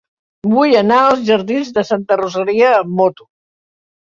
Vull 0.53 0.71
anar 0.79 1.01
als 1.09 1.21
jardins 1.27 1.69
de 1.77 1.83
Santa 1.91 2.19
Rosalia 2.23 2.73
amb 2.81 2.99
moto. 3.03 3.29